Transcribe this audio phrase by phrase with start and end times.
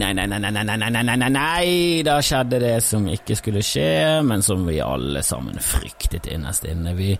[0.00, 3.62] nei, nei, nei, nei, nei, nei, nei, nei, nei, da skjedde det som ikke skulle
[3.64, 6.94] skje, men som vi alle sammen fryktet innerst inne.
[6.96, 7.12] Vi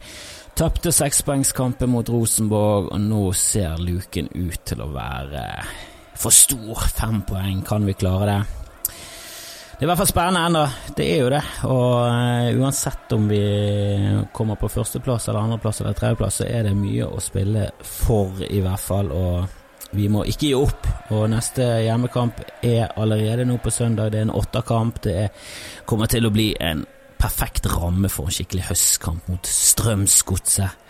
[0.57, 5.45] tapte sekspoengskampen mot Rosenborg, og nå ser luken ut til å være
[6.21, 6.88] for stor.
[6.97, 8.41] Fem poeng, kan vi klare det?
[9.80, 10.65] Det er i hvert fall spennende ennå,
[10.97, 11.45] det er jo det.
[11.73, 13.45] Og uh, uansett om vi
[14.37, 18.60] kommer på førsteplass eller andreplass eller tredjeplass, så er det mye å spille for, i
[18.60, 19.09] hvert fall.
[19.16, 19.60] Og
[19.97, 20.89] vi må ikke gi opp.
[21.15, 24.13] Og neste hjemmekamp er allerede nå på søndag.
[24.13, 25.03] Det er en åtterkamp.
[25.05, 25.33] Det er,
[25.89, 26.85] kommer til å bli en
[27.21, 30.87] perfekt ramme for en skikkelig høstkamp mot Strømsgodset.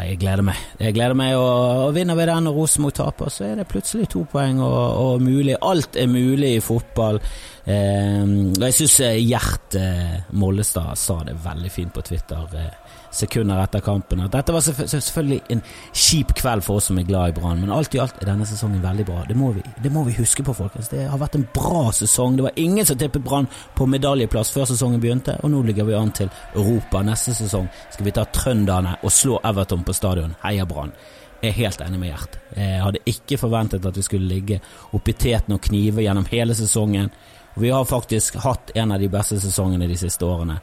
[0.00, 0.58] Jeg gleder meg.
[0.80, 4.06] Jeg gleder meg, og, og vinner vi den og Rosenborg taper, så er det plutselig
[4.12, 5.56] to poeng og, og mulig.
[5.66, 7.18] Alt er mulig i fotball.
[7.64, 8.22] Eh,
[8.62, 12.56] jeg syns Gjert eh, Mollestad sa det veldig fint på Twitter.
[12.56, 14.22] Eh, sekunder etter kampen.
[14.30, 17.94] Dette var selvfølgelig en kjip kveld for oss som er glad i Brann, men alt
[17.94, 19.22] i alt er denne sesongen veldig bra.
[19.28, 20.90] Det må vi, det må vi huske på, folkens.
[20.92, 22.38] Det har vært en bra sesong.
[22.38, 25.98] Det var ingen som tippet Brann på medaljeplass før sesongen begynte, og nå ligger vi
[25.98, 27.02] an til Europa.
[27.06, 30.36] Neste sesong skal vi ta trønderne og slå Everton på stadion.
[30.44, 30.94] Heia Brann.
[31.40, 32.34] Jeg er helt enig med Gjert.
[32.52, 34.58] Jeg hadde ikke forventet at vi skulle ligge
[34.96, 37.08] oppi teten og knive gjennom hele sesongen.
[37.56, 40.58] Vi har faktisk hatt en av de beste sesongene de siste årene.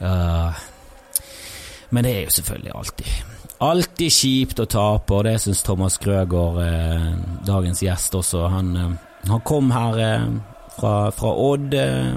[0.00, 0.56] Uh,
[1.96, 6.58] men det er jo selvfølgelig alltid Alltid kjipt å tape, og det syns Thomas Grøgaard,
[6.60, 7.06] eh,
[7.48, 8.42] dagens gjest også.
[8.52, 8.90] Han, eh,
[9.30, 10.26] han kom her eh,
[10.76, 12.12] fra, fra, Odd eh,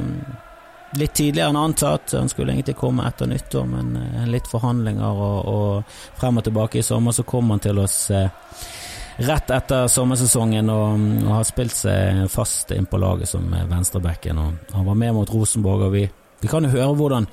[0.99, 2.11] litt tidligere enn antatt.
[2.19, 6.81] Han skulle egentlig komme etter nyttår, men eh, litt forhandlinger og, og, frem og tilbake
[6.81, 8.27] i sommer, så kom han til oss eh,
[9.23, 14.43] rett etter sommersesongen og, og har spilt seg fast inn på laget som venstrebacken.
[14.75, 16.03] Han var med mot Rosenborg, og vi,
[16.43, 17.31] vi kan jo høre hvordan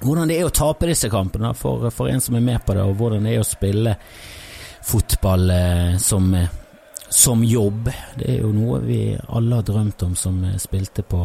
[0.00, 2.84] hvordan det er å tape disse kampene for, for, en som er med på det,
[2.84, 3.96] og hvordan det er å spille
[4.88, 6.30] fotball eh, som,
[7.08, 7.90] som, jobb.
[8.18, 11.24] Det er jo noe vi alle har drømt om som spilte på,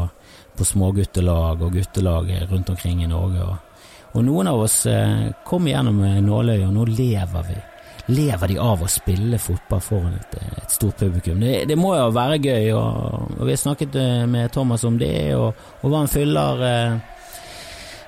[0.57, 3.45] på småguttelag og guttelag rundt omkring i Norge.
[3.45, 7.61] Og, og noen av oss eh, kom gjennom nåløyet, og nå lever vi.
[8.05, 11.39] Lever de av å spille fotball foran et, et stort publikum?
[11.39, 14.97] Det, det, må jo være gøy, og, og vi har snakket eh, med Thomas om
[14.99, 16.97] det, og, og hva han fyller eh,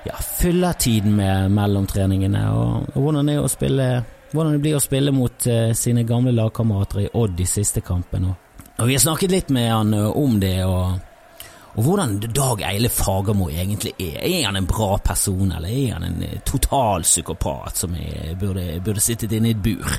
[0.06, 3.88] ja, fyller tiden med mellomtreningene, og, og hvordan, det spille,
[4.30, 8.28] hvordan, det blir å spille mot uh, sine gamle lagkamerater i Odd i siste kampen.
[8.30, 10.96] Og, og, Vi har snakket litt med han uh, om det, og,
[11.74, 14.20] og, hvordan Dag Eile Fagermo egentlig er.
[14.22, 17.96] Er han en bra person, eller er han en uh, total psykopat som
[18.40, 19.98] burde, burde sittet inne i et bur?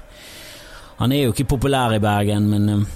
[0.97, 2.87] Han er jo ikke populær i Bergen, men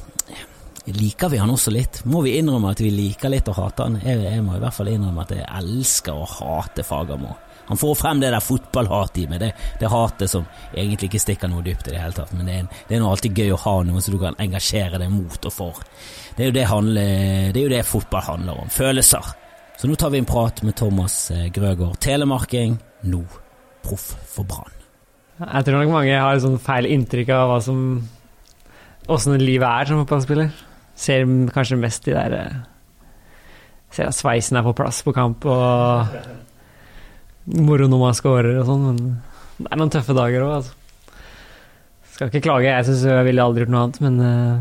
[0.90, 2.02] liker vi han også litt?
[2.10, 4.00] Må vi innrømme at vi liker litt å hate han?
[4.02, 7.36] Jeg, jeg må i hvert fall innrømme at jeg elsker å hate Fagermo.
[7.72, 11.52] Han får frem det der fotballhatet i meg, det, det hatet som egentlig ikke stikker
[11.52, 13.76] noe dypt i det hele tatt, men det er, det er alltid gøy å ha
[13.88, 15.80] noen som du kan engasjere deg mot og for.
[16.36, 17.06] Det er jo det, handle,
[17.54, 18.74] det, er jo det fotball handler om.
[18.74, 19.30] Følelser.
[19.80, 21.96] Så nå tar vi en prat med Thomas eh, Grøgaard.
[22.04, 22.76] Telemarking,
[23.08, 23.22] nå
[23.86, 24.76] proff for Brann.
[25.42, 27.80] Jeg tror nok mange har et sånn feil inntrykk av hva som
[29.10, 30.52] åssen livet er som fotballspiller.
[31.02, 32.60] Ser kanskje mest de der eh,
[33.92, 36.08] Ser at sveisen er på plass på kamp, og
[37.58, 39.02] moro når man scorer og sånn, men
[39.58, 40.78] det er noen tøffe dager òg, altså.
[42.14, 44.56] Skal ikke klage, jeg syns jeg ville aldri gjort noe annet, men eh,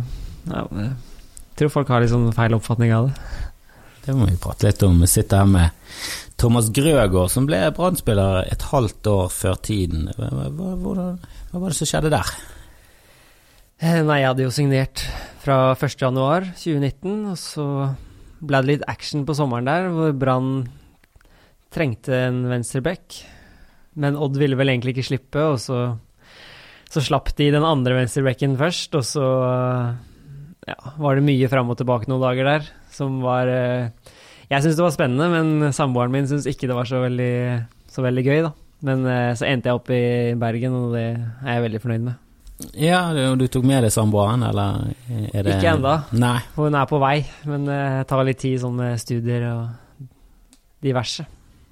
[0.51, 3.15] ja, jeg tror folk har litt sånn feil oppfatning av det.
[4.07, 4.99] Det må vi prate litt om.
[5.05, 5.69] Vi sitter her med
[6.41, 10.09] Thomas Grøgaard, som ble brann et halvt år før tiden.
[10.17, 11.11] Hva, hva, hva,
[11.53, 12.33] hva var det som skjedde der?
[13.81, 15.03] Eh, nei, jeg hadde jo signert
[15.41, 17.65] fra 1.1.2019, og så
[18.45, 20.51] ble det litt action på sommeren der, hvor Brann
[21.73, 23.23] trengte en venstreback.
[23.97, 25.81] Men Odd ville vel egentlig ikke slippe, og så,
[26.93, 29.27] så slapp de den andre venstrebacken først, og så
[30.69, 34.15] ja, var det mye fram og tilbake noen dager der, som var eh,
[34.53, 37.35] Jeg syntes det var spennende, men samboeren min syntes ikke det var så veldig,
[37.89, 38.59] så veldig gøy, da.
[38.85, 42.27] Men eh, så endte jeg opp i Bergen, og det er jeg veldig fornøyd med.
[42.77, 44.91] Ja, du, du tok med deg samboeren, eller
[45.33, 45.97] er det Ikke ennå.
[46.57, 47.19] Hun er på vei,
[47.49, 50.09] men det uh, tar litt tid med studier og
[50.85, 51.27] diverse.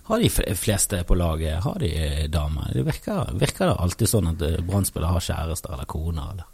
[0.09, 1.91] Har de fleste på laget har de
[2.33, 2.71] damer?
[2.73, 6.31] Det virker, virker det alltid sånn at brannspillere Brann-spillere har kjærester eller koner?
[6.33, 6.47] Eller?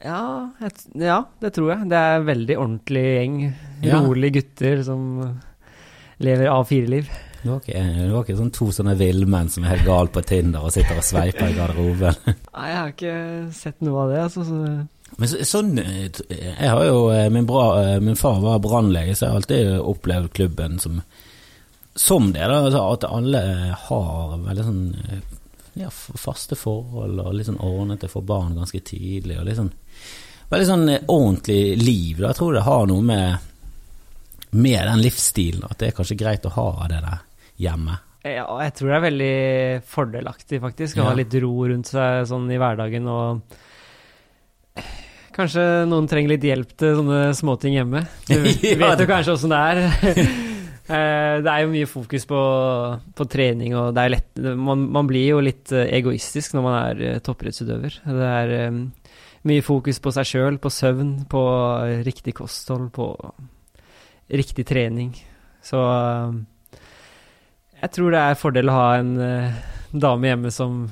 [0.00, 0.22] Ja,
[0.64, 1.88] et, ja, det tror jeg.
[1.90, 3.34] Det er en veldig ordentlig gjeng.
[4.06, 5.02] Rolige gutter som
[6.22, 7.10] lever A4-liv.
[7.42, 10.22] Du var ikke, du var ikke sånn to sånne villmenn som er helt gal på
[10.28, 12.18] Tinder og sitter og sveiper i garderoben?
[12.56, 13.14] Nei, jeg har ikke
[13.56, 14.20] sett noe av det.
[14.26, 14.60] Altså, så.
[15.16, 19.26] Men så, sånn Jeg har jo eh, Min, bra, eh, min far var brannlege, så
[19.26, 21.00] jeg har alltid opplevd klubben som,
[21.96, 22.44] som det.
[22.44, 23.44] Da, altså, at alle
[23.88, 24.84] har veldig sånn
[25.80, 29.38] ja, faste forhold og litt sånn ordnete for barn ganske tidlig.
[29.40, 29.72] og litt sånn
[30.50, 32.18] Veldig sånn ordentlig liv.
[32.18, 32.32] Da.
[32.32, 33.46] Jeg tror det har noe med
[34.50, 37.20] med den livsstilen, at det er kanskje greit å ha det der
[37.60, 37.98] hjemme.
[38.24, 39.34] Ja, jeg tror det er veldig
[39.88, 41.08] fordelaktig, faktisk, å Ja.
[41.10, 43.40] ha litt ro rundt seg sånn i hverdagen og
[45.30, 48.02] Kanskje noen trenger litt hjelp til sånne småting hjemme.
[48.28, 48.34] Du
[48.82, 50.30] vet jo kanskje åssen det er.
[50.90, 52.38] Eh, det er jo mye fokus på,
[53.14, 56.74] på trening, og det er lett man, man blir jo litt eh, egoistisk når man
[56.80, 57.98] er eh, toppidrettsutøver.
[58.10, 58.50] Det er
[59.46, 61.42] mye fokus på seg sjøl, på søvn, på
[62.02, 63.06] riktig kosthold, på
[64.34, 65.12] riktig trening.
[65.62, 65.78] Så
[67.80, 69.60] jeg tror det er fordel å ha en uh,
[69.92, 70.82] dame hjemme som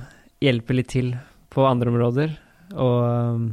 [0.42, 1.12] hjelper litt til
[1.52, 2.32] på andre områder,
[2.76, 3.44] og um,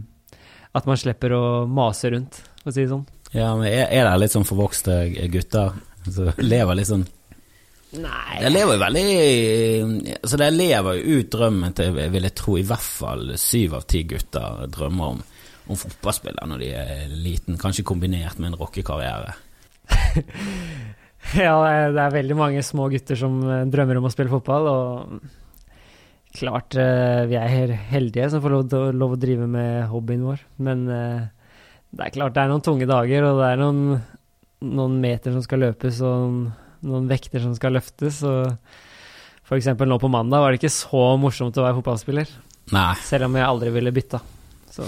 [0.75, 3.05] at man slipper å mase rundt, for å si det sånn.
[3.35, 4.99] Ja, men er, er det litt sånn forvokste
[5.33, 7.05] gutter som lever litt sånn
[7.95, 9.03] Nei Det lever jo veldig
[10.17, 13.85] Altså, det lever jo ut drømmen til, vil jeg tro, i hvert fall syv av
[13.89, 15.21] ti gutter drømmer om,
[15.71, 19.35] om fotballspillere når de er liten, kanskje kombinert med en rockekarriere.
[21.45, 21.55] Ja,
[21.91, 25.19] det er- veldig mange små gutter som eh, drømmer om å spille fotball, og
[26.35, 30.43] klart eh, vi er heldige som får lov, til lov å drive med hobbyen vår,
[30.67, 31.23] men eh,
[31.95, 33.81] det er klart det er noen tunge dager, og det er noen,
[34.75, 36.41] noen meter som skal løpes, og noen,
[36.85, 41.57] noen vekter som skal løftes, og eksempel nå på mandag var det ikke så morsomt
[41.57, 42.31] å være fotballspiller,
[42.75, 42.91] Nei.
[43.05, 44.19] selv om jeg aldri ville bytta.
[44.75, 44.85] Så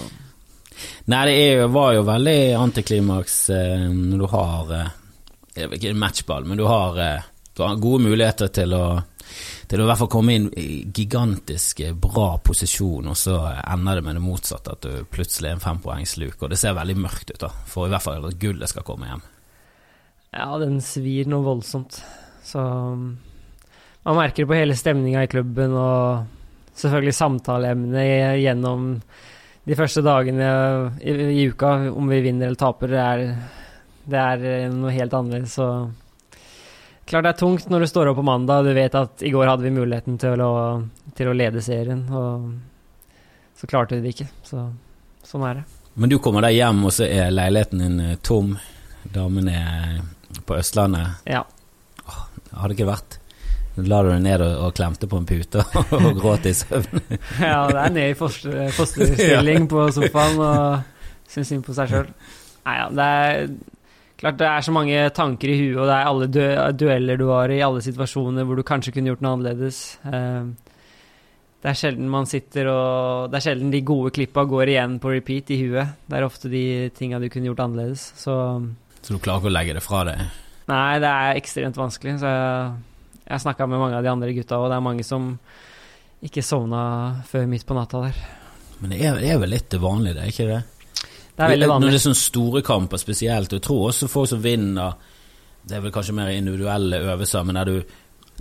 [1.10, 4.90] Nei, det jo, var jo veldig antiklimaks eh, når du har eh,
[5.66, 8.84] ikke matchball, men du har, eh, du har gode muligheter til å
[9.68, 14.04] til å i hvert fall komme inn i gigantisk bra posisjon, og så ender det
[14.06, 17.42] med det motsatte, at du plutselig er en fempoengsluk, og det ser veldig mørkt ut,
[17.42, 19.26] da, for i hvert fall at gullet skal komme hjem.
[20.32, 22.00] Ja, den svir noe voldsomt.
[22.44, 28.94] Så man merker det på hele stemninga i klubben, og selvfølgelig samtaleemnet gjennom
[29.68, 30.48] de første dagene
[31.04, 33.24] i, i uka, om vi vinner eller taper, det er,
[34.08, 35.56] det er eh, noe helt annerledes.
[35.58, 35.68] Så
[37.08, 39.32] klart det er tungt når du står opp på mandag og du vet at i
[39.32, 40.52] går hadde vi muligheten til å,
[41.16, 42.48] til å lede serien, og
[43.58, 44.28] så klarte vi det ikke.
[44.46, 44.66] Så
[45.26, 45.66] sånn er det.
[45.98, 48.56] Men du kommer deg hjem, og så er leiligheten din eh, tom,
[49.14, 50.02] damen er
[50.46, 51.24] på Østlandet.
[51.28, 51.44] Ja.
[52.52, 53.18] Hadde ikke vært
[53.86, 55.62] La du deg ned og, og klemte på en pute
[55.98, 57.02] og gråt i søvn?
[57.38, 62.08] Ja, det er ned i foster, fosterstilling på sofaen og syns synd på seg sjøl.
[62.66, 63.44] Nei ja, det er
[64.18, 66.40] klart det er så mange tanker i huet, og det er alle du
[66.84, 69.78] dueller du har i alle situasjoner hvor du kanskje kunne gjort noe annerledes.
[70.06, 70.48] Eh,
[71.58, 75.10] Det er sjelden man sitter og Det er sjelden de gode klippa går igjen på
[75.10, 75.88] repeat i huet.
[76.06, 78.12] Det er ofte de tinga du kunne gjort annerledes.
[78.16, 78.34] Så
[79.02, 80.20] Så du klarer ikke å legge det fra deg?
[80.68, 82.18] Nei, det er ekstremt vanskelig.
[82.20, 82.72] Så jeg,
[83.30, 85.38] jeg snakka med mange av de andre gutta, og det er mange som
[86.22, 88.18] ikke sovna før midt på natta der.
[88.80, 90.62] Men det er, det er vel litt det vanlige, det er ikke det?
[91.38, 94.28] Det er veldig Når det er sånne store kamper spesielt, og jeg tror også folk
[94.32, 94.96] som vinner
[95.68, 97.76] Det er vel kanskje mer individuelle øvelser, men der du,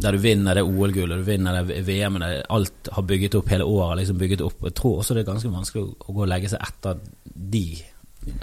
[0.02, 3.98] der du vinner det OL-gullet, du vinner det VM-et, alt har bygget opp hele året,
[4.00, 4.62] liksom bygget opp.
[4.64, 7.00] Jeg tror også det er ganske vanskelig å, gå og legge seg etter
[7.36, 7.66] de.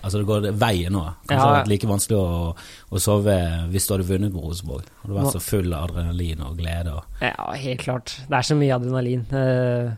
[0.03, 1.03] Altså det går veien nå.
[1.29, 1.49] Kanskje Ja.
[1.49, 2.53] det vært like vanskelig å,
[2.91, 3.39] å sove
[3.73, 4.85] hvis du hadde vunnet med Rosenborg.
[5.03, 6.95] Hadde du vært så full av adrenalin og glede.
[6.95, 8.15] Og, Ja, helt klart.
[8.29, 9.25] Det er så mye adrenalin.
[9.33, 9.93] Eh,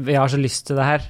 [0.00, 1.02] Vi har så lyst til det her.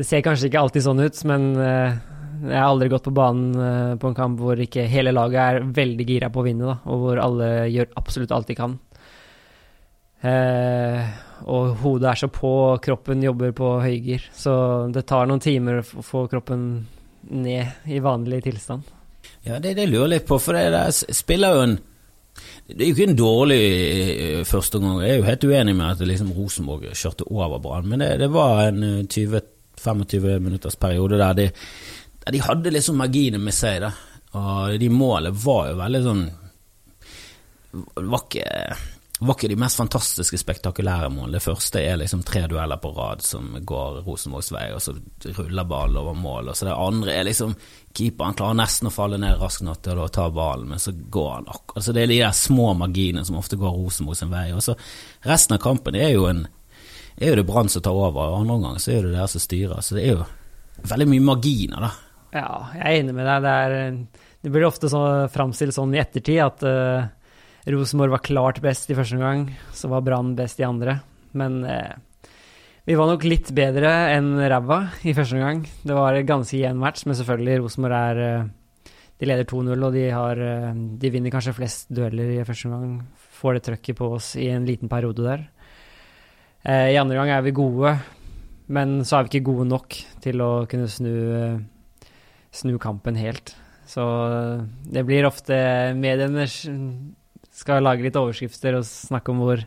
[0.00, 1.96] Det ser kanskje ikke alltid sånn ut, men eh,
[2.40, 5.66] jeg har aldri gått på banen eh, på en kamp hvor ikke hele laget er
[5.76, 8.78] veldig gira på å vinne, da, og hvor alle gjør absolutt alt de kan.
[10.24, 11.10] Eh,
[11.52, 14.24] og hodet er så på, og kroppen jobber på høygir.
[14.32, 14.54] Så
[14.94, 16.64] det tar noen timer å få kroppen
[17.36, 18.88] ned i vanlig tilstand.
[19.44, 21.78] Ja, det, det lurer jeg litt på, for det der spiller jo en
[22.70, 25.88] det er jo ikke en dårlig eh, første gang, Jeg er jo helt uenig med
[25.90, 29.42] at liksom Rosenborg kjørte over Brann, men det, det, var en 20
[29.80, 31.48] 25 minutters periode der de,
[32.24, 33.80] der de hadde liksom sånn magiene med seg.
[33.86, 33.94] Da.
[34.38, 36.24] Og de målene var jo veldig sånn
[37.94, 38.76] var ikke,
[39.20, 41.36] var ikke de mest fantastiske, spektakulære målene.
[41.38, 44.94] Det første er liksom tre dueller på rad som går Rosenborgs vei, og så
[45.36, 46.50] ruller ballen over mål.
[46.50, 47.54] Og så det andre er liksom
[47.96, 51.30] keeperen klarer nesten å falle ned raskt nok til å ta ballen, men så går
[51.36, 51.76] han akkurat.
[51.78, 54.48] Altså det er de der små marginene som ofte går Rosenborg sin vei.
[54.56, 54.74] Og så
[55.26, 56.46] resten av kampen er jo en
[57.26, 59.42] er jo det Brann som tar over, og andre omgang så er det dere som
[59.42, 59.84] styrer.
[59.84, 60.26] Så det er jo
[60.90, 61.92] veldig mye marginer, da.
[62.30, 63.46] Ja, jeg er enig med deg.
[63.46, 67.08] Det, er, det blir ofte så framstilt sånn i ettertid at uh,
[67.70, 71.00] Rosenborg var klart best i første omgang, så var Brann best i andre.
[71.36, 71.98] Men uh,
[72.90, 75.60] vi var nok litt bedre enn ræva i første omgang.
[75.84, 78.48] Det var ganske jevn match, men selvfølgelig, Rosenborg er eh,
[79.20, 80.70] De leder 2-0, og de, har, eh,
[81.02, 82.96] de vinner kanskje flest dueller i første omgang.
[83.36, 85.44] Får det trøkket på oss i en liten periode der.
[86.62, 87.94] Eh, I andre gang er vi gode,
[88.68, 92.10] men så er vi ikke gode nok til å kunne snu, eh,
[92.52, 93.54] snu kampen helt.
[93.88, 94.02] Så
[94.86, 95.56] det blir ofte
[95.98, 99.64] Mediene skal lage litt overskrifter og snakke om hvor,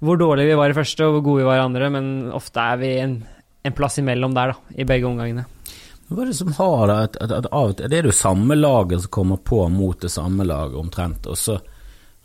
[0.00, 2.60] hvor dårlige vi var i første og hvor gode vi var i andre, men ofte
[2.60, 3.16] er vi en,
[3.64, 5.46] en plass imellom der, da, i begge omgangene.
[6.10, 6.90] Hva er det som har?
[6.90, 10.10] At, at, at, at, det er det jo samme laget som kommer på mot det
[10.10, 11.60] samme laget omtrent, og så,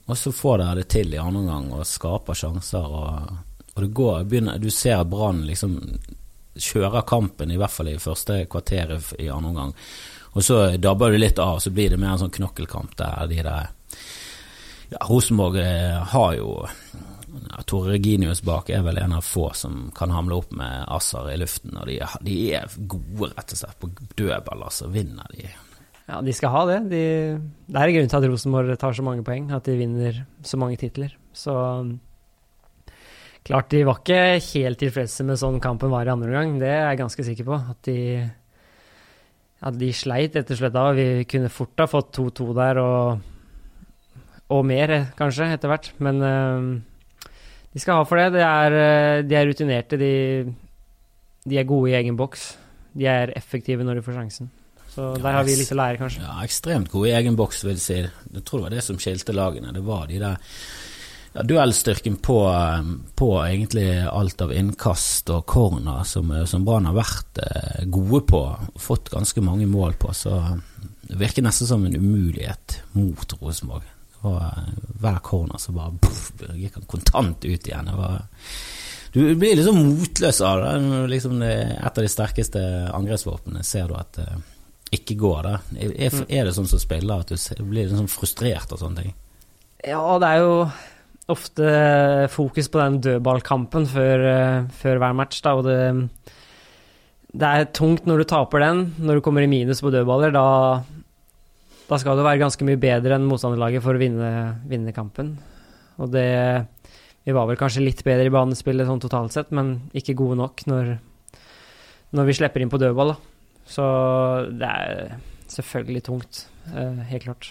[0.10, 2.82] og så får dere det til i andre omgang og skaper sjanser.
[2.82, 3.45] og,
[3.76, 5.80] og det går, begynner, Du ser Brann liksom
[6.56, 9.74] kjører kampen, i hvert fall i første kvarteret i andre omgang.
[10.36, 13.42] Og så dabber du litt av, så blir det mer en sånn knokkelkamp der de
[13.44, 13.68] der
[14.92, 19.90] ja, Rosenborg eh, har jo ja, Tore Reginius bak er vel en av få som
[19.96, 21.76] kan hamle opp med Assar i luften.
[21.76, 25.50] Og de, de er gode, rett og slett, på dødballer, så vinner de.
[26.06, 26.80] Ja, de skal ha det.
[26.92, 27.04] De,
[27.66, 30.78] det er grunnen til at Rosenborg tar så mange poeng, at de vinner så mange
[30.80, 31.16] titler.
[31.36, 31.56] Så
[33.46, 34.22] klart, de var ikke
[34.56, 36.58] helt tilfredse med sånn kampen var i andre omgang.
[36.62, 37.60] Det er jeg ganske sikker på.
[37.76, 38.00] At de,
[39.70, 40.90] at de sleit rett og slett da.
[40.98, 45.92] Vi kunne fort ha fått 2-2 der, og, og, mer kanskje, etter hvert.
[46.04, 47.32] Men uh,
[47.76, 48.32] de skal ha for det.
[48.38, 50.00] De er, eh, de er rutinerte.
[50.00, 50.14] De,
[51.46, 52.54] de, er gode i egen boks.
[52.96, 54.50] De er effektive når de får sjansen.
[54.96, 56.24] Så der har vi litt å lære, kanskje.
[56.24, 57.98] Ja, ekstremt gode i egen boks, vil jeg si.
[58.32, 59.76] Jeg tror det var det som skilte lagene.
[59.76, 60.40] Det var de der
[61.36, 62.40] ja, duellstyrken på,
[63.16, 68.42] på, egentlig alt av innkast og corner som, som Brann har vært eh, gode på,
[68.80, 70.40] fått ganske mange mål på, så
[71.02, 73.84] det virker nesten som en umulighet mot Rosenborg.
[74.22, 77.92] hver corner så bare puff, gikk han kontant ut igjen.
[77.98, 78.16] Var,
[79.12, 80.74] du blir liksom motløs av det.
[81.12, 82.64] Liksom det et av de sterkeste
[82.96, 84.32] angrepsvåpnene ser du at det
[84.96, 85.52] ikke går.
[85.76, 86.26] Mm.
[86.30, 89.16] er det sånn som spiller at du blir liksom frustrert og sånne ting?
[89.86, 90.60] Ja, det er jo
[91.32, 91.70] ofte
[92.34, 95.80] fokus på den dødballkampen før, uh, før hver match, da, og det,
[97.34, 100.36] det er tungt når du taper den, når du kommer i minus på dødballer.
[100.36, 100.46] Da,
[101.90, 104.30] da skal du være ganske mye bedre enn motstanderlaget for å vinne,
[104.70, 105.36] vinne, kampen.
[106.00, 106.30] Og det
[107.26, 110.62] Vi var vel kanskje litt bedre i banespillet sånn totalt sett, men ikke gode nok
[110.70, 110.92] når,
[112.14, 113.50] når vi slipper inn på dødball, da.
[113.66, 113.86] Så
[114.62, 115.16] det er
[115.50, 116.44] selvfølgelig tungt.
[116.70, 117.50] Uh, helt klart.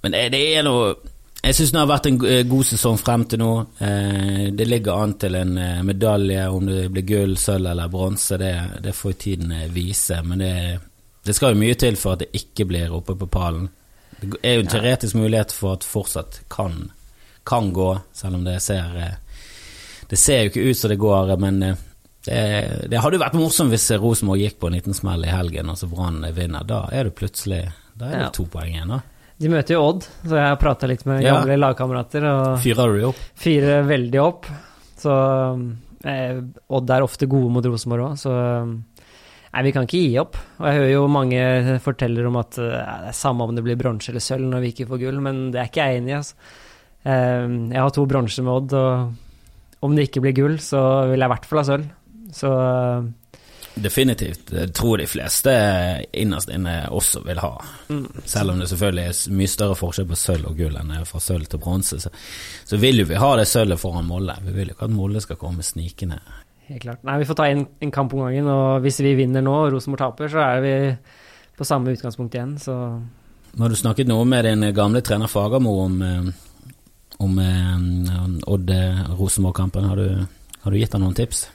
[0.00, 0.94] Men det er noe
[1.40, 3.50] jeg syns det har vært en eh, god sesong frem til nå.
[3.80, 8.36] Eh, det ligger an til en eh, medalje, om det blir gull, sølv eller bronse,
[8.40, 8.52] det,
[8.84, 10.20] det, får tiden vise.
[10.26, 10.54] Men det,
[11.24, 13.70] det, skal jo mye til for at det ikke blir oppe på pallen.
[14.20, 16.90] Det er jo en teoretisk mulighet for at fortsatt kan,
[17.48, 18.98] kan gå, selv om det ser
[20.10, 22.40] Det ser jo ikke ut som det går, men det,
[22.90, 25.78] det hadde jo vært morsomt hvis Rosenborg gikk på en liten smell i helgen, og
[25.80, 26.68] så Brann vinner.
[26.68, 27.62] Da er det plutselig
[27.94, 29.00] Da er det to poeng igjen, da.
[29.40, 31.38] De møter jo Odd, så jeg har prata litt med ja.
[31.38, 32.26] gamle lagkamerater.
[32.60, 33.20] Fyrer du opp?
[33.40, 34.48] Fyrer veldig opp.
[35.00, 35.14] Så
[36.04, 38.34] eh, Odd er ofte gode mot Rosenborg òg, så
[39.50, 40.36] Nei, vi kan ikke gi opp.
[40.60, 43.80] Og jeg hører jo mange forteller om at eh, det er samme om det blir
[43.80, 46.18] bronse eller sølv når vi ikke får gull, men det er ikke jeg enig i.
[46.20, 46.52] Altså.
[47.02, 51.18] Eh, jeg har to bronser med Odd, og om det ikke blir gull, så vil
[51.18, 51.88] jeg i hvert fall ha sølv.
[52.36, 52.52] Så
[53.80, 54.50] Definitivt.
[54.52, 55.52] Jeg tror de fleste
[56.12, 57.52] innerst inne også vil ha.
[57.88, 58.04] Mm.
[58.28, 61.48] Selv om det selvfølgelig er mye større forskjell på sølv og gull enn fra sølv
[61.48, 62.12] til bronse, så,
[62.68, 64.36] så, vil jo vi ha det sølvet foran Molle.
[64.44, 66.20] Vi vil jo ikke at Molle skal komme snikende.
[66.68, 67.02] Helt klart.
[67.08, 69.72] Nei, vi får ta en, en kamp om gangen, og hvis vi vinner nå og
[69.74, 70.74] Rosenborg taper, så er vi
[71.58, 72.76] på samme utgangspunkt igjen, så
[73.50, 76.28] Nå har du snakket noe med din gamle trener Fagermo om, eh,
[77.18, 78.70] om, eh, Odd
[79.18, 79.88] Rosenborg-kampen.
[79.90, 80.02] Har,
[80.62, 81.48] har, du gitt ham noen tips?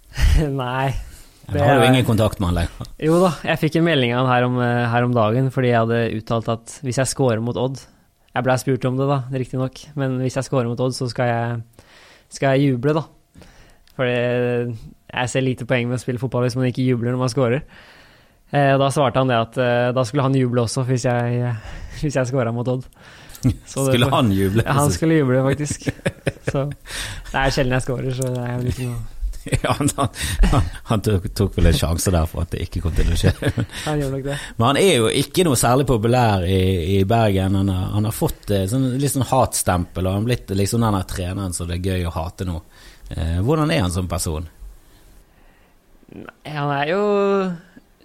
[0.62, 0.94] Nei,
[1.50, 2.90] det har du ingen kontakt med han lenger?
[3.02, 5.72] Jo da, jeg fikk en melding av han her om, eh, her om dagen fordi
[5.72, 7.80] jeg hadde uttalt at hvis jeg scorer mot Odd
[8.32, 11.28] Jeg blei spurt om det, da, riktignok, men hvis jeg scorer mot Odd, så skal
[11.28, 11.88] jeg,
[12.32, 13.02] skal jeg juble, da.
[13.98, 14.14] Fordi
[15.12, 17.66] jeg ser lite poeng med å spille fotball hvis man ikke jubler når man scorer.
[18.52, 21.52] Eh, da svarte han det at eh, da skulle han juble også hvis jeg,
[22.00, 22.88] hvis jeg scora mot Odd.
[23.66, 24.64] Så skulle det, han juble?
[24.64, 25.90] Ja, han skulle juble, faktisk.
[26.46, 29.00] Så det er sjelden jeg scorer, så det er jo litt noe
[29.64, 29.88] ja, han,
[30.52, 33.18] han, han tok, tok, vel en sjanse der for at det ikke kom til å
[33.18, 33.32] skje.
[33.88, 34.38] han gjør nok det.
[34.58, 36.62] Men han er jo ikke noe særlig populær i,
[36.96, 37.58] i Bergen.
[37.62, 40.98] Han har, han har fått eh, sånn, litt sånn hatstempel, og han blitt liksom den
[41.10, 42.60] treneren som det er gøy å hate nå.
[43.10, 44.46] Eh, hvordan er han som person?
[46.12, 47.02] Nei, han er jo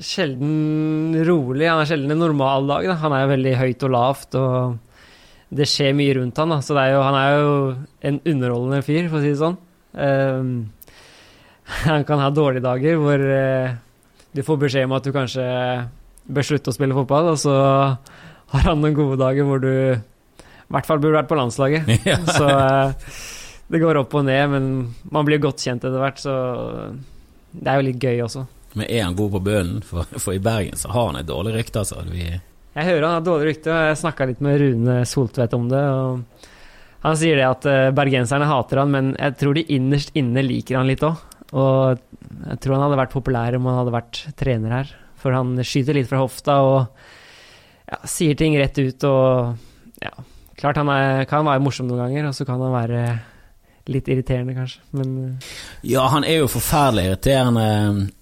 [0.04, 1.68] sjelden rolig.
[1.68, 2.90] Han er sjelden en normal dag.
[2.92, 2.98] Da.
[3.04, 6.56] Han er jo veldig høyt og lavt, og det skjer mye rundt han.
[6.56, 6.62] Da.
[6.64, 7.54] Så er jo, han er jo
[8.10, 9.60] en underholdende fyr, for å si det sånn.
[9.98, 10.52] Um,
[11.90, 13.76] han kan ha dårlige dager hvor uh,
[14.36, 15.48] du får beskjed om at du kanskje
[16.28, 17.56] bør slutte å spille fotball, og så
[18.54, 21.92] har han noen gode dager hvor du i hvert fall burde vært på landslaget.
[22.08, 22.20] Ja.
[22.28, 23.24] Så uh,
[23.68, 24.68] det går opp og ned, men
[25.12, 26.36] man blir godt kjent etter hvert, så
[27.52, 28.46] det er jo litt gøy også.
[28.78, 29.82] Men er han god på bønnen?
[29.86, 32.04] For, for, i Bergen så har han et dårlig rykte, altså.
[32.08, 35.66] Vi Jeg hører han har dårlig rykte, og jeg snakka litt med Rune Soltvedt om
[35.72, 35.82] det.
[35.82, 36.46] og
[37.06, 40.78] Han sier det at eh, bergenserne hater han, men jeg tror de innerst inne liker
[40.80, 41.18] han litt òg.
[41.56, 42.00] Og
[42.50, 44.92] jeg tror han hadde vært populær om han hadde vært trener her.
[45.18, 46.80] For han skyter litt fra hofta og
[47.88, 49.56] ja, sier ting rett ut og
[50.04, 50.12] ja,
[50.58, 53.02] Klart han er, kan være morsom noen ganger, og så kan han være
[53.88, 55.52] litt irriterende, kanskje, men eh,
[55.94, 57.68] Ja, han er jo forferdelig irriterende.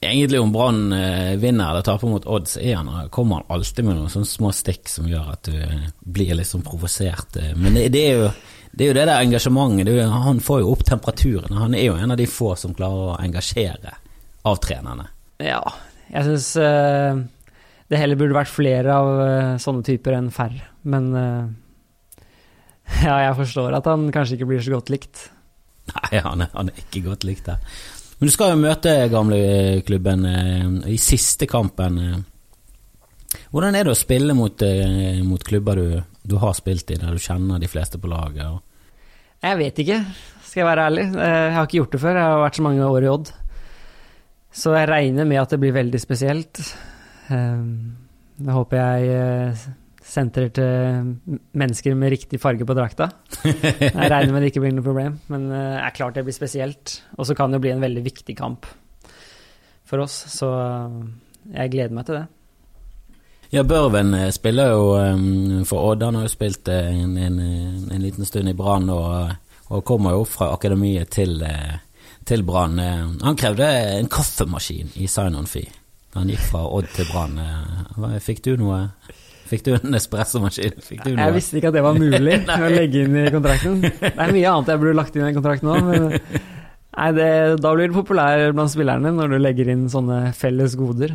[0.03, 3.88] Egentlig om Brann eh, vinner eller taper mot Odd, så er han, kommer han alltid
[3.88, 7.39] med noen sånne små stikk som gjør at du eh, blir litt sånn provosert.
[7.55, 8.29] Men det, det, er jo,
[8.75, 9.88] det er jo det der engasjementet.
[9.88, 11.58] Det jo, han får jo opp temperaturen.
[11.58, 13.96] Han er jo en av de få som klarer å engasjere
[14.46, 15.08] av trenerne.
[15.44, 15.62] Ja,
[16.12, 17.17] jeg syns uh,
[17.91, 20.67] det heller burde vært flere av uh, sånne typer enn færre.
[20.86, 21.48] Men uh,
[23.08, 25.29] ja, jeg forstår at han kanskje ikke blir så godt likt.
[25.94, 27.62] Nei, han er, han er ikke godt likt der.
[28.17, 31.98] Men du skal jo møte gamleklubben eh, i siste kampen.
[32.00, 33.41] Eh.
[33.51, 35.89] Hvordan er det å spille mot, eh, mot klubber du,
[36.24, 38.63] du, har spilt i, der du kjenner de fleste på laget?
[39.44, 40.00] Jeg vet ikke,
[40.46, 41.06] skal jeg være ærlig.
[41.20, 42.20] Jeg har ikke gjort det før.
[42.20, 43.32] Jeg har vært så mange år i Odd.
[44.56, 46.62] Så jeg regner med at det blir veldig spesielt.
[47.30, 49.58] Jeg håper jeg
[50.06, 51.10] sentrer til
[51.58, 53.10] mennesker med riktig farge på drakta.
[53.46, 56.36] Jeg regner med det ikke blir noe problem, men det eh, er klart det blir
[56.36, 57.00] spesielt.
[57.18, 58.70] Og så kan det bli en veldig viktig kamp
[59.86, 61.00] for oss, så eh,
[61.56, 62.25] jeg gleder meg til det.
[63.53, 66.03] Ja, Børven eh, spiller jo for Odd.
[66.03, 67.39] Han har jo spilt en, en,
[67.91, 69.35] en liten stund i Brann og,
[69.67, 71.43] og, kommer jo fra akademiet til,
[72.25, 72.79] til Brann.
[73.23, 75.69] Han krevde en kaffemaskin i Sign Fee.
[76.15, 77.39] Han gikk fra Odd til Brann.
[78.23, 78.88] Fikk du noe
[79.45, 80.79] Fikk du en espressomaskin?
[81.05, 83.77] Jeg visste ikke at det var mulig å legge inn i kontrakten.
[83.84, 87.29] Det er mye annet jeg burde lagt inn i kontrakten òg, men nei, det,
[87.62, 91.13] da blir du populær blant spillerne når du legger inn sånne felles goder.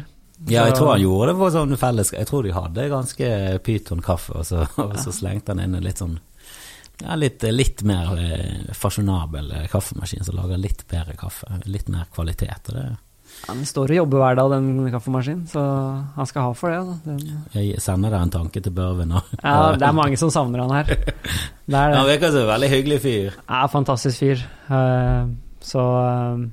[0.48, 3.26] Ja, jeg tror han gjorde det på sånn felles Jeg tror de hadde ganske
[3.66, 6.16] pyton-kaffe, og, så, og så slengte han inn en litt sånn
[7.00, 11.48] ja, litt, litt mer eh, fasjonabel kaffemaskin som lager litt bedre kaffe.
[11.64, 12.68] Litt mer kvalitet.
[12.68, 12.88] og det
[13.48, 15.62] han står og jobber hver dag, den kaffemaskinen, så
[16.16, 16.96] han skal ha for det.
[17.06, 17.20] Den...
[17.54, 19.22] Jeg sender deg en tanke til Børven nå.
[19.44, 20.90] Ja, det er mange som savner han her.
[20.90, 21.98] Det er det.
[21.98, 23.38] Han virker som en veldig hyggelig fyr.
[23.46, 24.44] Ja, fantastisk fyr.
[24.68, 25.30] Eh,
[25.64, 26.48] så eh.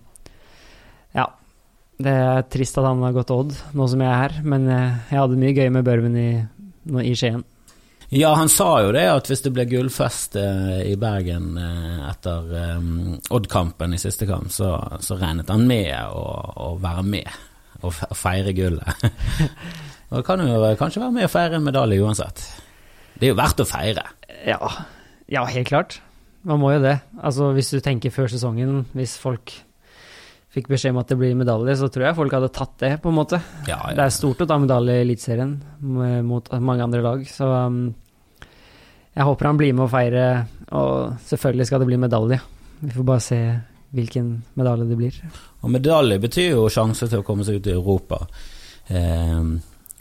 [1.97, 4.97] Det er trist at han har gått Odd, nå som jeg er her, men eh,
[5.09, 6.29] jeg hadde mye gøy med Børven i,
[7.01, 7.41] i Skien.
[8.13, 12.53] Ja, han sa jo det, at hvis det ble gullfest eh, i Bergen eh, etter
[13.33, 16.23] Odd-kampen i siste kamp, så, så, regnet han med å,
[16.69, 19.09] å være med og feire gullet.
[20.13, 22.45] og kan jo kanskje være med å feire en medalje uansett.
[23.17, 24.05] Det er jo verdt å feire.
[24.45, 24.61] Ja,
[25.33, 25.99] ja helt klart.
[26.47, 26.99] Man må jo det.
[27.17, 29.53] Altså, hvis du tenker før sesongen, hvis folk
[30.53, 33.11] fikk beskjed om at det blir medalje, så tror jeg folk hadde tatt det, på
[33.11, 33.39] en måte.
[33.67, 33.95] Ja, ja.
[33.97, 35.55] Det er stort å ta medalje i Eliteserien
[36.25, 37.81] mot mange andre lag, så um,
[39.17, 40.27] jeg håper han blir med å feire,
[40.77, 42.39] og selvfølgelig skal det bli medalje.
[42.79, 43.39] Vi får bare se
[43.97, 44.29] hvilken
[44.59, 45.17] medalje det blir.
[45.63, 48.21] Og medalje betyr jo sjanse til å komme seg ut i Europa.
[48.87, 49.57] Um,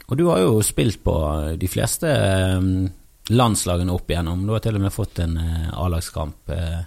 [0.07, 1.15] og du har jo spilt på
[1.59, 2.11] de fleste
[2.55, 2.85] um,
[3.33, 4.45] landslagene opp igjennom.
[4.47, 6.53] Du har til og med fått en uh, A-lagskamp.
[6.53, 6.85] Uh,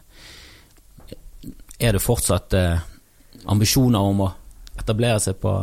[1.81, 2.81] er det fortsatt eh,
[3.49, 4.31] ambisjoner om å
[4.81, 5.55] etablere seg på,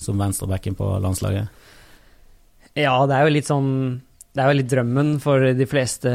[0.00, 1.48] som venstrebacken på landslaget?
[2.78, 3.72] Ja, det er jo litt sånn
[4.32, 6.12] Det er jo litt drømmen for de fleste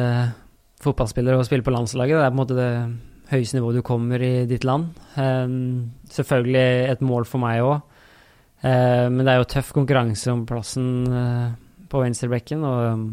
[0.81, 2.17] fotballspillere å spille på landslaget.
[2.17, 2.71] Det er på en måte det
[3.31, 4.89] høyeste nivået du kommer i ditt land.
[5.17, 7.79] Um, selvfølgelig et mål for meg òg,
[8.65, 11.53] ehm, men det er jo tøff konkurranse om plassen uh,
[11.89, 12.65] på venstrebekken.
[12.65, 13.07] Og um,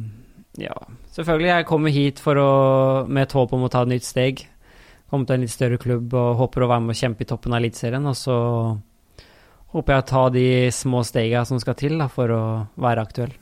[0.61, 0.77] ja,
[1.17, 2.49] selvfølgelig, jeg kommer hit å,
[3.09, 4.47] med et håp om å ta et nytt steg
[5.11, 7.55] komme til en litt større klubb og håper å være med og kjempe i toppen
[7.55, 8.11] av Eliteserien.
[8.11, 8.37] Og så
[9.75, 12.45] håper jeg å ta de små stegene som skal til da, for å
[12.81, 13.35] være aktuell.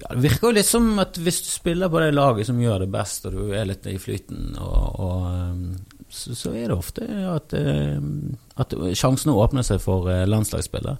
[0.00, 2.86] Ja, Det virker jo litt som at hvis du spiller på det laget som gjør
[2.86, 5.66] det best, og du er litt i flyten, og, og um,
[6.08, 10.96] så, så, er det ofte at, um, at sjansene åpner seg for uh, landslagsspillere.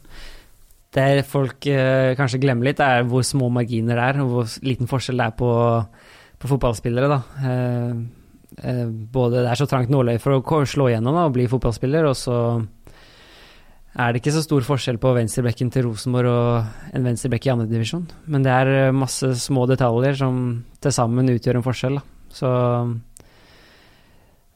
[0.92, 4.90] Det folk eh, kanskje glemmer litt, er hvor små marginer det er, og hvor liten
[4.90, 5.53] forskjell det er på,
[6.37, 7.09] på fotballspillere.
[7.09, 7.49] da.
[7.49, 8.03] Eh,
[8.61, 12.17] Eh, både det er så trangt nåløye for å slå igjennom og bli fotballspiller, og
[12.19, 12.37] så
[13.93, 18.07] er det ikke så stor forskjell på venstrebekken til Rosenborg og en venstrebekk i andredivisjon.
[18.33, 20.43] Men det er eh, masse små detaljer som
[20.83, 21.99] til sammen utgjør en forskjell.
[22.01, 22.29] Da.
[22.33, 22.53] Så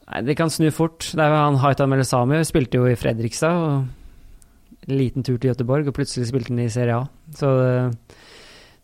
[0.07, 1.03] Nei, det kan snu fort.
[1.03, 3.57] Det er han Haitan Melesami spilte jo i Fredrikstad.
[3.59, 7.01] og En liten tur til Göteborg, og plutselig spilte han i Serie A.
[7.35, 8.15] Så det,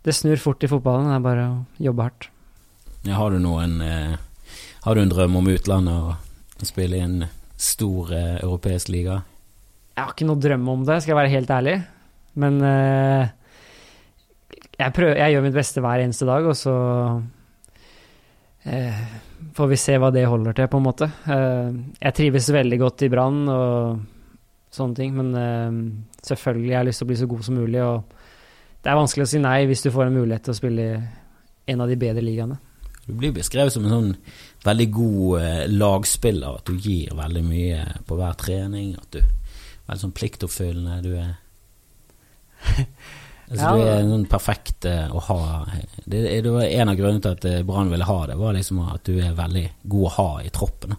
[0.03, 1.07] det snur fort i fotballen.
[1.07, 1.55] Det er bare å
[1.87, 2.27] jobbe hardt.
[3.07, 4.19] Har du noen eh
[4.83, 7.23] har du en drøm om utlandet og spille i en
[7.59, 9.21] stor eh, europeisk liga?
[9.93, 11.75] Jeg har ikke noe drøm om det, skal jeg være helt ærlig.
[12.41, 13.29] Men eh,
[14.79, 16.75] jeg, prøver, jeg, gjør mitt beste hver eneste dag, og så
[18.67, 19.05] eh,
[19.55, 21.09] får vi se hva det holder til, på en måte.
[21.31, 24.03] Eh, jeg trives veldig godt i Brann og
[24.73, 25.79] sånne ting, men eh,
[26.25, 27.81] selvfølgelig har jeg lyst til å bli så god som mulig.
[27.85, 28.19] og
[28.83, 31.71] det er vanskelig å si nei hvis du får en mulighet til å spille i
[31.71, 32.57] en av de bedre ligaene.
[33.05, 34.11] Du blir beskrevet som en sånn
[34.63, 38.93] veldig god eh, lagspiller, at du gir veldig mye på hver trening.
[38.99, 39.31] At du er
[39.89, 41.01] veldig sånn pliktoppfyllende.
[41.03, 41.33] Du er
[43.51, 43.73] altså, ja.
[43.75, 45.39] Du er sånn perfekt eh, å ha.
[46.05, 48.79] Det, det, var En av grunnene til at eh, Brann ville ha det, var liksom
[48.87, 50.95] at du er veldig god å ha i troppen.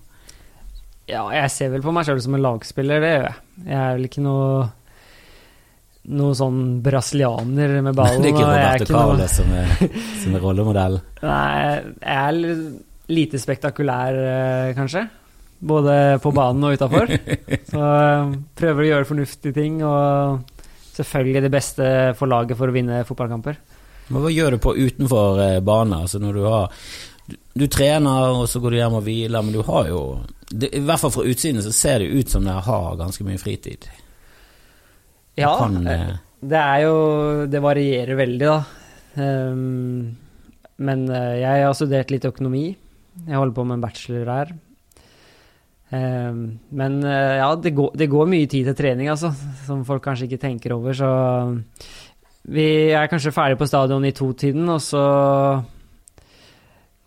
[1.08, 3.40] Ja, jeg ser vel på meg sjøl som en lagspiller, det gjør jeg.
[3.64, 4.46] Jeg er vel ikke noe
[6.12, 8.20] noe sånn brasilianer med ballen.
[8.24, 9.52] det er ikke Roberto Carlos som,
[10.22, 10.98] som, er rollemodell?
[11.24, 11.52] Nei,
[12.00, 12.40] jeg er
[13.14, 15.06] lite spektakulær, eh, kanskje.
[15.64, 17.14] Både på banen og utafor.
[17.72, 20.44] Så eh, prøver å gjøre fornuftige ting, og
[20.94, 21.88] selvfølgelig det beste
[22.18, 23.58] for laget for å vinne fotballkamper.
[24.12, 26.04] Men hva gjør du på utenfor eh, banen?
[26.04, 26.86] Altså når du har
[27.24, 30.00] du, du, trener, og så går du hjem og hviler, men du har jo
[30.50, 33.40] det, I hvert fall fra utsiden så ser det ut som dere har ganske mye
[33.40, 33.88] fritid.
[35.38, 38.58] Ja, kan, eh, det er jo Det varierer veldig, da.
[39.14, 40.14] Um,
[40.78, 42.68] men uh, jeg har studert litt økonomi.
[43.26, 44.54] Jeg holder på med en bachelor her.
[45.94, 49.30] Um, men ja, det går, det går, mye tid til trening, altså,
[49.66, 50.96] som folk kanskje ikke tenker over.
[50.98, 51.10] Så
[52.50, 55.04] vi er kanskje ferdig på stadion i to-tiden, og så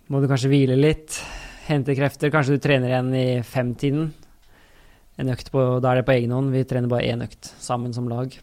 [0.07, 1.19] må du kanskje hvile litt,
[1.67, 2.31] hente krefter.
[2.31, 4.07] Kanskje du trener igjen i fem-tiden
[5.17, 6.53] en økt på Da er det på egen hånd.
[6.53, 8.35] Vi trener bare én økt sammen som lag.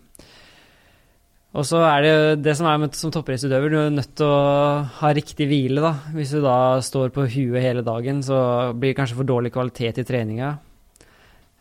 [1.54, 4.82] Og så er det det som er med som toppidrettsutøver, du er nødt til å
[4.98, 5.92] ha riktig hvile, da.
[6.10, 8.38] Hvis du da står på huet hele dagen, så
[8.74, 10.56] blir det kanskje for dårlig kvalitet i treninga.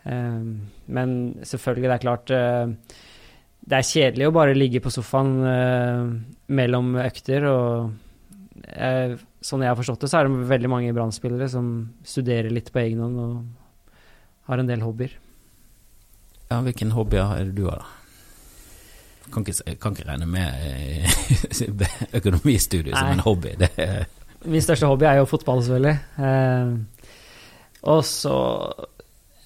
[0.10, 0.48] Ehm,
[0.90, 1.14] men
[1.46, 2.98] selvfølgelig, det er klart eh,
[3.64, 6.10] Det er kjedelig å bare ligge på sofaen eh,
[6.58, 9.14] mellom økter, og eh,
[9.46, 11.70] sånn jeg har forstått det, så er det veldig mange brann som
[12.04, 13.38] studerer litt på egen hånd og
[14.50, 15.14] har en del hobbyer.
[16.50, 18.00] Ja, hvilken hobbyer er det du har, da?
[19.34, 23.56] Kan ikke, kan ikke regne med eh, økonomistudiet som en hobby.
[24.44, 25.96] Min største hobby er jo fotball, selvfølgelig.
[26.20, 26.74] Eh,
[27.90, 28.36] og så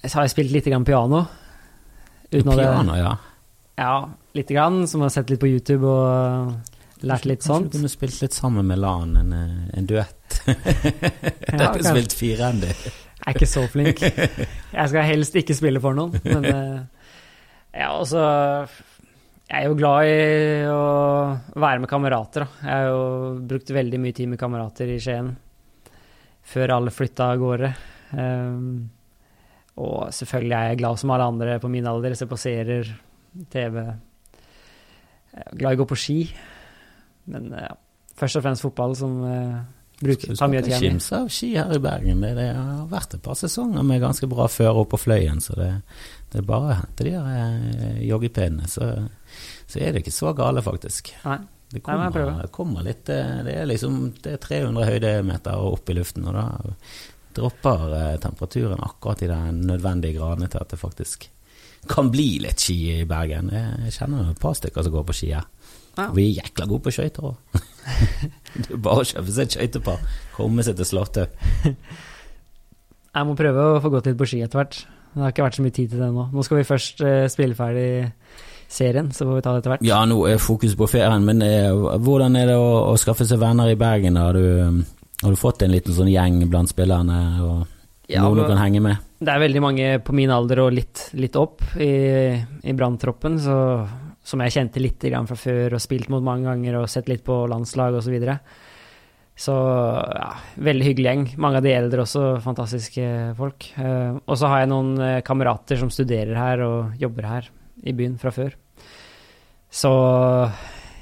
[0.02, 1.24] har jeg spilt litt grann piano.
[2.30, 3.14] piano, det, ja.
[3.78, 3.94] Ja,
[4.34, 4.86] lite grann.
[4.90, 7.68] Som jeg har sett litt på YouTube og lært litt sånt.
[7.68, 9.34] Kanskje du kunne spilt litt sammen med Lan, en,
[9.72, 10.40] en duett?
[10.46, 12.74] Dere har spilt firendig.
[13.18, 14.02] Jeg er ikke så flink.
[14.02, 17.08] Jeg skal helst ikke spille for noen, men uh,
[17.80, 18.22] ja, altså
[19.48, 20.84] Jeg er jo glad i å
[21.58, 22.46] være med kamerater.
[22.46, 22.62] Da.
[22.62, 23.02] Jeg har jo
[23.50, 25.34] brukt veldig mye tid med kamerater i Skien
[26.48, 27.72] før alle flytta av gårde.
[28.16, 28.88] Um,
[29.78, 32.16] og selvfølgelig er jeg glad som alle andre på min alder.
[32.16, 32.88] Ser på serier,
[33.52, 33.82] TV.
[35.34, 36.18] Jeg er glad i å gå på ski.
[37.28, 37.74] Men ja,
[38.18, 39.60] først og fremst fotball som uh,
[40.00, 40.76] Bruker, tar mye tid.
[40.78, 42.22] Kimse av ski her i Bergen.
[42.22, 45.56] Det, det, har vært et par sesonger med ganske bra føre opp på Fløyen, så
[45.58, 45.70] det,
[46.30, 48.92] det er bare å hente de der eh, joggepinnene, så,
[49.66, 51.14] så, er det ikke så gale, faktisk.
[51.26, 51.40] Nei.
[51.68, 55.96] Det kommer, Nei, kommer litt eh, Det er liksom det er 300 høydemeter opp i
[55.98, 56.46] luften, og da
[57.36, 61.28] dropper eh, temperaturen akkurat i den nødvendige gradene til at det faktisk
[61.88, 63.50] kan bli litt ski i Bergen.
[63.52, 65.44] Jeg kjenner et par stykker som går på ski her.
[65.98, 66.08] Ja.
[66.14, 67.58] Vi er jækla gode på skøyter òg.
[68.60, 70.04] det er bare å kjøpe seg et skøytepar,
[70.36, 71.26] komme seg til Slåttø.
[73.18, 74.82] Jeg må prøve å få gått litt på ski etter hvert.
[75.14, 76.28] Det har ikke vært så mye tid til det nå.
[76.34, 77.88] Nå skal vi først uh, spille ferdig
[78.68, 79.86] serien, så får vi ta det etter hvert.
[79.88, 83.40] Ja, nå er fokus på ferien, men uh, hvordan er det å, å, skaffe seg
[83.42, 84.20] venner i Bergen?
[84.20, 84.82] Har du, um,
[85.24, 88.84] har du fått en liten sånn gjeng blant spillerne, og ja, noen du kan henge
[88.84, 89.06] med?
[89.18, 91.90] Det er veldig mange på min alder og litt, litt opp i,
[92.38, 93.56] i branntroppen, så
[94.28, 97.46] som jeg kjente litt fra før og spilt mot mange ganger og sett litt på
[97.48, 98.08] landslag osv.
[98.08, 98.38] Så, videre.
[99.38, 100.30] så ja,
[100.68, 101.26] veldig hyggelig gjeng.
[101.40, 103.06] Mange av de eldre også, fantastiske
[103.38, 103.70] folk.
[103.78, 107.48] Uh, og så har jeg noen uh, kamerater som studerer her og jobber her
[107.88, 108.52] i byen fra før.
[109.68, 109.92] Så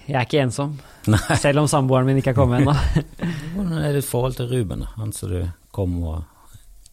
[0.06, 0.76] jeg er ikke ensom.
[1.12, 1.38] Nei.
[1.42, 2.76] Selv om samboeren min ikke er kommet ennå.
[3.56, 5.40] Hvordan er ditt forhold til Ruben, han som du
[5.74, 6.22] kom og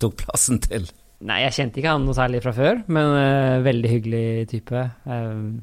[0.01, 0.89] tok plassen til?
[1.23, 4.81] Nei, jeg kjente ikke han noe særlig fra før, men uh, veldig hyggelig type.
[5.05, 5.61] Um,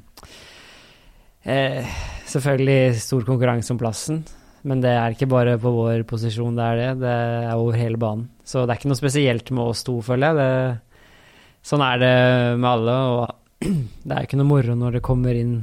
[1.42, 1.88] Eh,
[2.28, 4.20] selvfølgelig stor konkurranse om plassen,
[4.68, 7.16] men det er ikke bare på vår posisjon det er det, det
[7.48, 8.28] er over hele banen.
[8.44, 10.40] Så det er ikke noe spesielt med oss to, føler jeg.
[10.40, 11.04] Det,
[11.70, 12.16] sånn er det
[12.60, 13.64] med alle, og
[14.06, 15.62] det er ikke noe moro når det kommer inn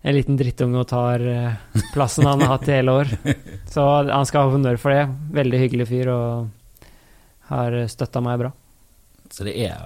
[0.00, 3.12] en liten drittunge og tar eh, plassen han har hatt i hele år.
[3.68, 5.04] Så han skal ha honnør for det.
[5.36, 6.86] Veldig hyggelig fyr og
[7.50, 8.54] har støtta meg bra.
[9.30, 9.76] Så det er,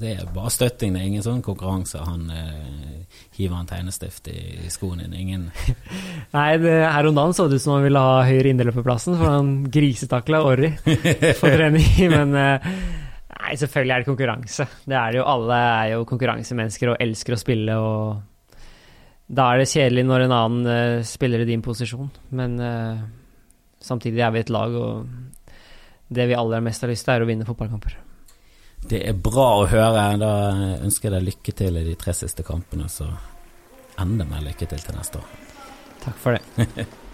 [0.00, 1.98] det er bare støtting, det er ingen sånn konkurranse?
[2.06, 2.99] Han eh,
[3.40, 5.16] hiver han tegnestift i, skoen din.
[5.16, 5.46] Ingen
[6.36, 8.86] Nei, det, her om dagen så det ut som han ville ha høyere inndeløp på
[8.86, 10.72] plassen, for han grisetakla Orri
[11.40, 11.88] på trening.
[12.12, 12.68] Men eh,
[13.36, 14.68] nei, selvfølgelig er det konkurranse.
[14.84, 15.28] Det er det jo.
[15.34, 17.78] Alle er jo konkurransemennesker og elsker å spille.
[17.78, 18.60] og
[19.30, 23.02] Da er det kjedelig når en annen uh, spiller i din posisjon, men uh,
[23.80, 25.58] samtidig er vi et lag, og
[26.10, 27.98] det vi aller mest har lyst til, er å vinne fotballkamper.
[28.88, 30.06] Det er bra å høre.
[30.20, 30.32] Da
[30.80, 32.88] ønsker jeg deg lykke til i de tre siste kampene.
[32.88, 33.08] Så
[34.00, 35.36] enda mer lykke til til neste år.
[36.00, 36.86] Takk for det.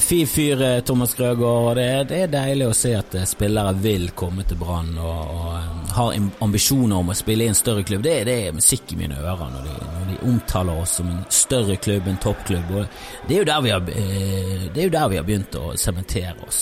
[0.00, 1.76] Fin fyr, eh, Thomas Grøgaard.
[1.76, 5.46] Det, det, er deilig å se at eh, spillere vil komme til Brann og, og,
[5.56, 8.04] eh, har ambisjoner om å spille i en større klubb.
[8.04, 11.24] Det, det er musikk i mine ører når de, når de, omtaler oss som en
[11.32, 12.74] større klubb, en toppklubb.
[12.76, 15.72] Og det er jo der vi har, det er jo der vi har begynt å
[15.80, 16.60] sementere oss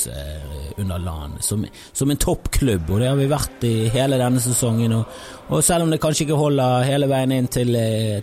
[0.77, 2.91] under LAN, som, som, en toppklubb.
[2.93, 4.95] Og det har vi vært i hele denne sesongen.
[5.01, 7.75] Og, og selv om det kanskje ikke holder hele veien inn til,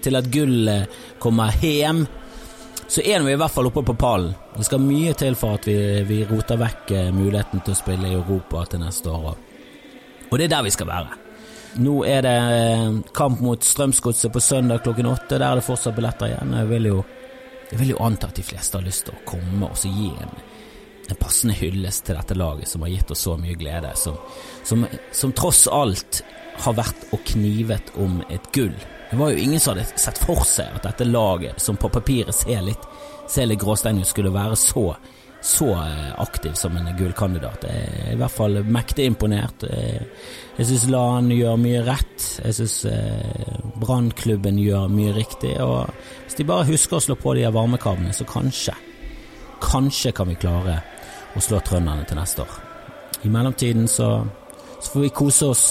[0.06, 2.06] til at gullet kommer hjem,
[2.88, 4.34] så er vi i hvert fall oppe på pallen.
[4.58, 8.10] Det skal mye til for at vi, vi roter vekk eh, muligheten til å spille
[8.10, 9.38] i Europa til neste år.
[10.30, 11.20] Og det er der vi skal være.
[11.82, 15.40] Nå er det eh, kamp mot Strømsgodset på søndag klokken åtte.
[15.40, 16.54] Der er det fortsatt billetter igjen.
[16.60, 17.00] Jeg vil jo,
[17.72, 20.12] jeg vil jo anta at de fleste har lyst til å komme og så gi
[20.14, 20.38] en,
[21.10, 23.96] en passende hyllest til dette laget som har gitt oss så mye glede.
[23.98, 24.22] Som,
[24.70, 26.22] som, som tross alt
[26.62, 28.76] har vært og knivet om et gull
[29.14, 32.34] det var jo ingen som hadde sett for seg at dette laget, som på papiret
[32.34, 32.88] ser litt,
[33.30, 34.88] ser litt gråstein ut, skulle være så,
[35.38, 37.68] så eh, aktiv som en gullkandidat.
[37.70, 39.68] Jeg er i hvert fall mektig imponert.
[39.70, 40.02] Eh,
[40.58, 42.26] jeg syns LAN gjør mye rett.
[42.42, 43.54] Jeg syns eh,
[43.86, 45.54] Brannklubben gjør mye riktig.
[45.62, 45.94] Og
[46.26, 48.74] hvis de bare husker å slå på de varmekablene, så kanskje,
[49.62, 50.82] kanskje kan vi klare
[51.38, 52.62] å slå trønderne til neste år.
[53.22, 54.14] I mellomtiden så,
[54.80, 55.68] så får vi kose oss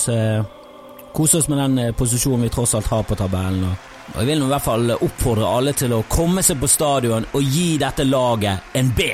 [1.12, 3.68] kose oss med den eh, posisjonen vi tross alt har på tabellen.
[4.12, 7.54] Og jeg vil i hvert fall oppfordre alle til å komme seg på stadion og
[7.54, 9.12] gi dette laget en B.